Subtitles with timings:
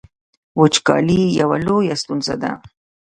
[0.59, 2.51] وچکالي یوه لویه ستونزه ده